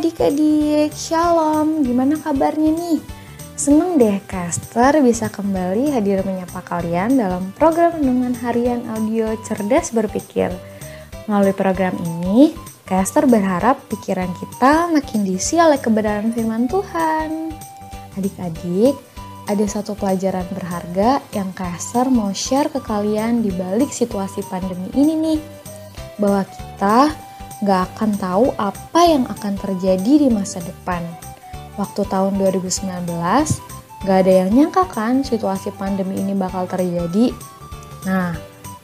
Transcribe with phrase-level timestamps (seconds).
[0.00, 3.04] adik-adik, shalom, gimana kabarnya nih?
[3.52, 10.48] Seneng deh Caster bisa kembali hadir menyapa kalian dalam program Renungan Harian Audio Cerdas Berpikir.
[11.28, 12.56] Melalui program ini,
[12.88, 17.52] Caster berharap pikiran kita makin diisi oleh kebenaran firman Tuhan.
[18.16, 18.96] Adik-adik,
[19.52, 25.12] ada satu pelajaran berharga yang Caster mau share ke kalian di balik situasi pandemi ini
[25.12, 25.40] nih.
[26.16, 27.28] Bahwa kita
[27.60, 31.04] gak akan tahu apa yang akan terjadi di masa depan.
[31.76, 33.04] Waktu tahun 2019,
[34.04, 37.32] gak ada yang nyangka kan situasi pandemi ini bakal terjadi.
[38.08, 38.32] Nah,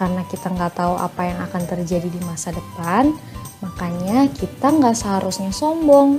[0.00, 3.12] karena kita nggak tahu apa yang akan terjadi di masa depan,
[3.60, 6.16] makanya kita nggak seharusnya sombong.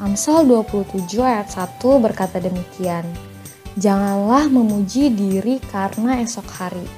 [0.00, 3.04] Amsal 27 ayat 1 berkata demikian,
[3.76, 6.88] Janganlah memuji diri karena esok hari,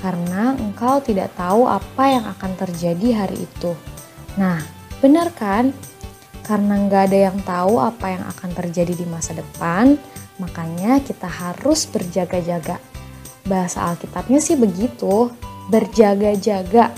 [0.00, 3.76] karena engkau tidak tahu apa yang akan terjadi hari itu.
[4.38, 4.62] Nah,
[5.02, 5.74] benar kan?
[6.46, 9.98] Karena nggak ada yang tahu apa yang akan terjadi di masa depan,
[10.40, 12.80] makanya kita harus berjaga-jaga.
[13.44, 15.28] Bahasa Alkitabnya sih begitu,
[15.68, 16.94] berjaga-jaga.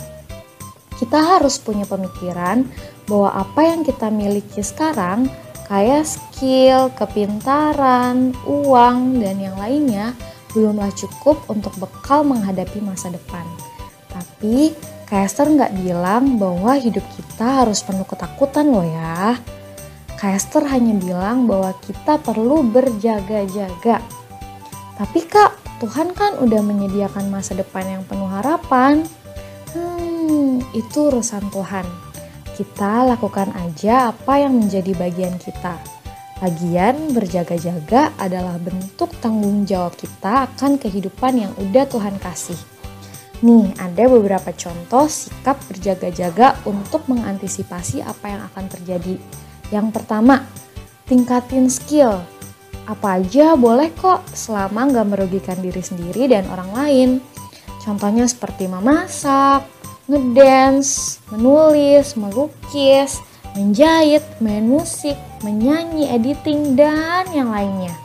[1.00, 2.68] Kita harus punya pemikiran
[3.08, 5.26] bahwa apa yang kita miliki sekarang,
[5.66, 10.12] kayak skill, kepintaran, uang, dan yang lainnya,
[10.52, 13.42] belumlah cukup untuk bekal menghadapi masa depan.
[14.12, 14.76] Tapi
[15.10, 19.34] Kester nggak bilang bahwa hidup kita harus penuh ketakutan loh ya.
[20.14, 23.98] Kester hanya bilang bahwa kita perlu berjaga-jaga.
[24.94, 29.02] Tapi kak, Tuhan kan udah menyediakan masa depan yang penuh harapan.
[29.74, 31.90] Hmm, itu urusan Tuhan.
[32.54, 35.74] Kita lakukan aja apa yang menjadi bagian kita.
[36.38, 42.79] Lagian berjaga-jaga adalah bentuk tanggung jawab kita akan kehidupan yang udah Tuhan kasih.
[43.40, 49.16] Nih, ada beberapa contoh sikap berjaga-jaga untuk mengantisipasi apa yang akan terjadi.
[49.72, 50.44] Yang pertama,
[51.08, 52.20] tingkatin skill.
[52.84, 57.10] Apa aja boleh kok selama nggak merugikan diri sendiri dan orang lain.
[57.80, 59.64] Contohnya seperti memasak,
[60.04, 63.24] ngedance, menulis, melukis,
[63.56, 67.96] menjahit, main musik, menyanyi, editing, dan yang lainnya.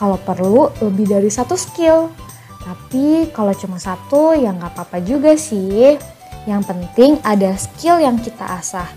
[0.00, 2.08] Kalau perlu lebih dari satu skill,
[2.62, 5.98] tapi kalau cuma satu ya nggak apa-apa juga sih.
[6.42, 8.88] Yang penting ada skill yang kita asah.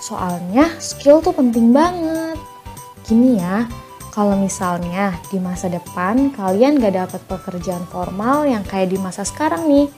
[0.00, 2.36] Soalnya skill tuh penting banget.
[3.08, 3.64] Gini ya,
[4.10, 9.70] kalau misalnya di masa depan kalian gak dapat pekerjaan formal yang kayak di masa sekarang
[9.70, 9.88] nih.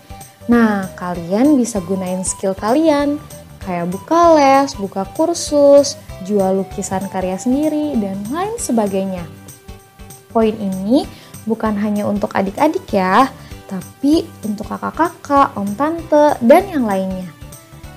[0.47, 3.19] Nah, kalian bisa gunain skill kalian
[3.63, 5.95] kayak buka les, buka kursus,
[6.27, 9.23] jual lukisan karya sendiri, dan lain sebagainya.
[10.35, 11.07] Poin ini
[11.45, 13.31] bukan hanya untuk adik-adik ya,
[13.67, 17.29] tapi untuk kakak-kakak, om tante, dan yang lainnya.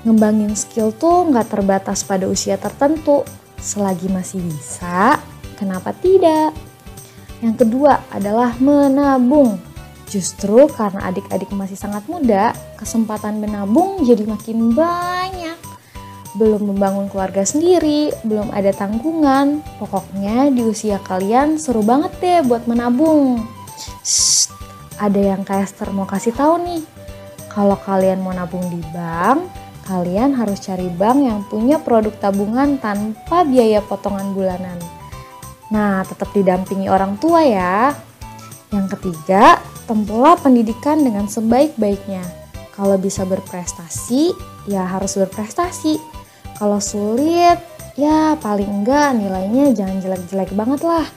[0.05, 3.25] Ngembangin skill tuh nggak terbatas pada usia tertentu.
[3.57, 5.17] Selagi masih bisa,
[5.57, 6.53] kenapa tidak?
[7.41, 9.57] Yang kedua adalah menabung.
[10.05, 15.14] Justru karena adik-adik masih sangat muda, kesempatan menabung jadi makin banyak
[16.35, 19.63] belum membangun keluarga sendiri, belum ada tanggungan.
[19.79, 23.43] Pokoknya di usia kalian seru banget deh buat menabung.
[24.03, 24.51] Shh,
[24.99, 26.83] ada yang Kester mau kasih tahu nih.
[27.51, 29.47] Kalau kalian mau nabung di bank,
[29.87, 34.75] kalian harus cari bank yang punya produk tabungan tanpa biaya potongan bulanan.
[35.71, 37.95] Nah, tetap didampingi orang tua ya.
[38.75, 42.27] Yang ketiga, tempuhlah pendidikan dengan sebaik-baiknya.
[42.75, 44.35] Kalau bisa berprestasi,
[44.67, 46.14] ya harus berprestasi
[46.55, 47.59] kalau sulit,
[47.99, 51.07] ya paling enggak nilainya jangan jelek-jelek banget lah.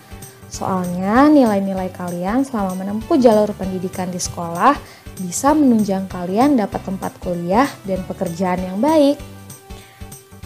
[0.49, 4.75] Soalnya nilai-nilai kalian selama menempuh jalur pendidikan di sekolah
[5.21, 9.19] bisa menunjang kalian dapat tempat kuliah dan pekerjaan yang baik.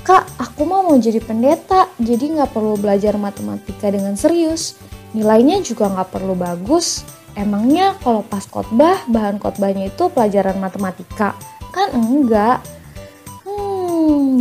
[0.02, 4.74] Kak, aku mau mau jadi pendeta, jadi nggak perlu belajar matematika dengan serius.
[5.14, 7.06] Nilainya juga nggak perlu bagus.
[7.38, 11.38] Emangnya kalau pas khotbah, bahan khotbahnya itu pelajaran matematika?
[11.70, 12.60] Kan enggak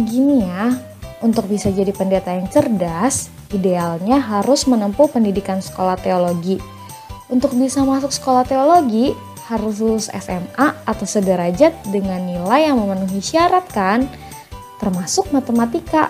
[0.07, 0.73] gini ya,
[1.21, 6.57] untuk bisa jadi pendeta yang cerdas, idealnya harus menempuh pendidikan sekolah teologi.
[7.29, 9.13] Untuk bisa masuk sekolah teologi,
[9.47, 14.09] harus lulus SMA atau sederajat dengan nilai yang memenuhi syarat kan,
[14.81, 16.09] termasuk matematika.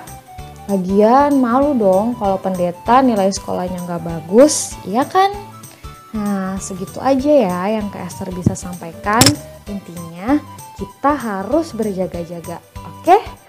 [0.69, 5.33] Lagian malu dong kalau pendeta nilai sekolahnya nggak bagus, iya kan?
[6.15, 9.23] Nah, segitu aja ya yang Kak Esther bisa sampaikan.
[9.67, 10.39] Intinya,
[10.79, 13.03] kita harus berjaga-jaga, oke?
[13.03, 13.40] Okay?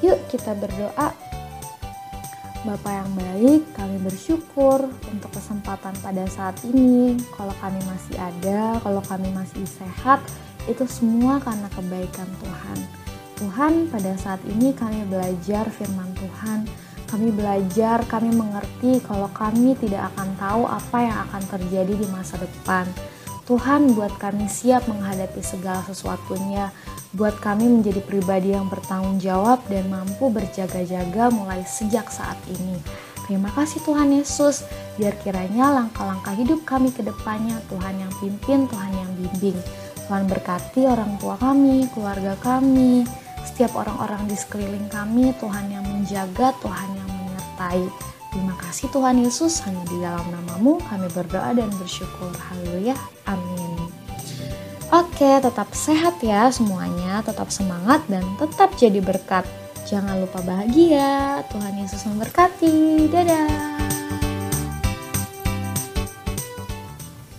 [0.00, 1.12] Yuk kita berdoa.
[2.60, 7.16] Bapak yang baik, kami bersyukur untuk kesempatan pada saat ini.
[7.36, 10.20] Kalau kami masih ada, kalau kami masih sehat,
[10.68, 12.78] itu semua karena kebaikan Tuhan.
[13.40, 16.68] Tuhan, pada saat ini kami belajar firman Tuhan.
[17.08, 22.36] Kami belajar, kami mengerti kalau kami tidak akan tahu apa yang akan terjadi di masa
[22.36, 22.84] depan.
[23.50, 26.70] Tuhan buat kami siap menghadapi segala sesuatunya,
[27.10, 32.78] buat kami menjadi pribadi yang bertanggung jawab dan mampu berjaga-jaga mulai sejak saat ini.
[33.26, 34.62] Terima kasih Tuhan Yesus,
[34.94, 39.58] biar kiranya langkah-langkah hidup kami ke depannya Tuhan yang pimpin, Tuhan yang bimbing.
[40.06, 43.02] Tuhan berkati orang tua kami, keluarga kami,
[43.42, 47.82] setiap orang-orang di sekeliling kami, Tuhan yang menjaga, Tuhan yang menyertai.
[48.30, 52.30] Terima kasih Tuhan Yesus, hanya di dalam namamu kami berdoa dan bersyukur.
[52.30, 52.94] Haleluya.
[53.26, 53.90] Amin.
[54.90, 59.46] Oke, tetap sehat ya semuanya, tetap semangat dan tetap jadi berkat.
[59.86, 61.42] Jangan lupa bahagia.
[61.50, 63.10] Tuhan Yesus memberkati.
[63.10, 63.79] Dadah.